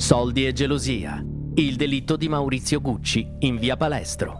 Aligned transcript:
Soldi 0.00 0.46
e 0.46 0.54
gelosia. 0.54 1.22
Il 1.56 1.76
delitto 1.76 2.16
di 2.16 2.26
Maurizio 2.26 2.80
Gucci 2.80 3.34
in 3.40 3.58
via 3.58 3.76
Palestro. 3.76 4.34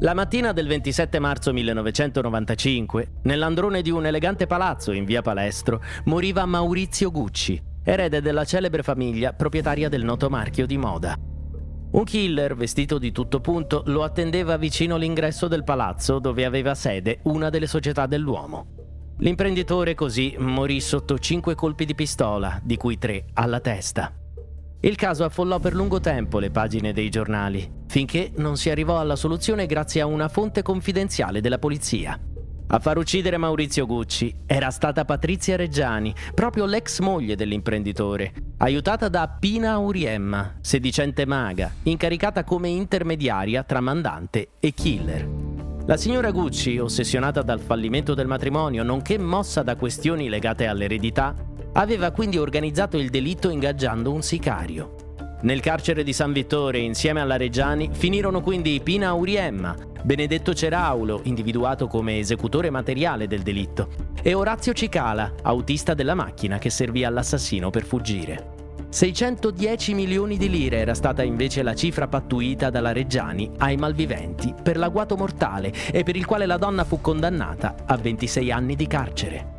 La 0.00 0.12
mattina 0.12 0.50
del 0.50 0.66
27 0.66 1.20
marzo 1.20 1.52
1995, 1.52 3.20
nell'androne 3.22 3.80
di 3.80 3.90
un 3.90 4.04
elegante 4.04 4.48
palazzo 4.48 4.90
in 4.90 5.04
via 5.04 5.22
Palestro, 5.22 5.80
moriva 6.06 6.44
Maurizio 6.46 7.12
Gucci, 7.12 7.62
erede 7.84 8.20
della 8.20 8.44
celebre 8.44 8.82
famiglia 8.82 9.34
proprietaria 9.34 9.88
del 9.88 10.02
noto 10.02 10.28
marchio 10.28 10.66
di 10.66 10.78
moda. 10.78 11.16
Un 11.92 12.02
killer 12.02 12.56
vestito 12.56 12.98
di 12.98 13.12
tutto 13.12 13.40
punto 13.40 13.84
lo 13.86 14.02
attendeva 14.02 14.56
vicino 14.56 14.96
all'ingresso 14.96 15.46
del 15.46 15.62
palazzo 15.62 16.18
dove 16.18 16.44
aveva 16.44 16.74
sede 16.74 17.20
una 17.22 17.50
delle 17.50 17.68
società 17.68 18.06
dell'uomo. 18.06 18.81
L'imprenditore 19.22 19.94
così 19.94 20.34
morì 20.36 20.80
sotto 20.80 21.16
cinque 21.16 21.54
colpi 21.54 21.84
di 21.84 21.94
pistola, 21.94 22.58
di 22.60 22.76
cui 22.76 22.98
tre 22.98 23.26
alla 23.34 23.60
testa. 23.60 24.12
Il 24.80 24.96
caso 24.96 25.22
affollò 25.22 25.60
per 25.60 25.74
lungo 25.74 26.00
tempo 26.00 26.40
le 26.40 26.50
pagine 26.50 26.92
dei 26.92 27.08
giornali, 27.08 27.70
finché 27.86 28.32
non 28.38 28.56
si 28.56 28.68
arrivò 28.68 28.98
alla 28.98 29.14
soluzione 29.14 29.66
grazie 29.66 30.00
a 30.00 30.06
una 30.06 30.28
fonte 30.28 30.62
confidenziale 30.62 31.40
della 31.40 31.60
polizia. 31.60 32.18
A 32.66 32.78
far 32.80 32.98
uccidere 32.98 33.36
Maurizio 33.36 33.86
Gucci 33.86 34.34
era 34.44 34.70
stata 34.70 35.04
Patrizia 35.04 35.54
Reggiani, 35.54 36.12
proprio 36.34 36.64
l'ex 36.64 36.98
moglie 36.98 37.36
dell'imprenditore, 37.36 38.32
aiutata 38.56 39.08
da 39.08 39.28
Pina 39.28 39.70
Auriemma, 39.74 40.56
sedicente 40.60 41.26
maga, 41.26 41.70
incaricata 41.84 42.42
come 42.42 42.70
intermediaria 42.70 43.62
tra 43.62 43.80
mandante 43.80 44.48
e 44.58 44.72
killer. 44.72 45.41
La 45.86 45.96
signora 45.96 46.30
Gucci, 46.30 46.78
ossessionata 46.78 47.42
dal 47.42 47.58
fallimento 47.58 48.14
del 48.14 48.28
matrimonio, 48.28 48.84
nonché 48.84 49.18
mossa 49.18 49.64
da 49.64 49.74
questioni 49.74 50.28
legate 50.28 50.68
all'eredità, 50.68 51.34
aveva 51.72 52.12
quindi 52.12 52.38
organizzato 52.38 52.96
il 52.96 53.10
delitto 53.10 53.50
ingaggiando 53.50 54.12
un 54.12 54.22
sicario. 54.22 54.94
Nel 55.42 55.60
carcere 55.60 56.04
di 56.04 56.12
San 56.12 56.32
Vittore, 56.32 56.78
insieme 56.78 57.20
alla 57.20 57.36
Reggiani, 57.36 57.90
finirono 57.92 58.42
quindi 58.42 58.80
Pina 58.80 59.08
Auriemma, 59.08 59.74
Benedetto 60.04 60.54
Ceraulo, 60.54 61.20
individuato 61.24 61.88
come 61.88 62.20
esecutore 62.20 62.70
materiale 62.70 63.26
del 63.26 63.42
delitto, 63.42 63.88
e 64.22 64.34
Orazio 64.34 64.72
Cicala, 64.72 65.32
autista 65.42 65.94
della 65.94 66.14
macchina 66.14 66.58
che 66.58 66.70
servì 66.70 67.02
all'assassino 67.02 67.70
per 67.70 67.82
fuggire. 67.82 68.61
610 68.92 69.94
milioni 69.94 70.36
di 70.36 70.50
lire 70.50 70.76
era 70.76 70.92
stata 70.92 71.22
invece 71.22 71.62
la 71.62 71.74
cifra 71.74 72.08
pattuita 72.08 72.68
dalla 72.68 72.92
Reggiani 72.92 73.50
ai 73.56 73.78
malviventi 73.78 74.52
per 74.62 74.76
l'agguato 74.76 75.16
mortale 75.16 75.72
e 75.90 76.02
per 76.02 76.14
il 76.14 76.26
quale 76.26 76.44
la 76.44 76.58
donna 76.58 76.84
fu 76.84 77.00
condannata 77.00 77.74
a 77.86 77.96
26 77.96 78.52
anni 78.52 78.76
di 78.76 78.86
carcere. 78.86 79.51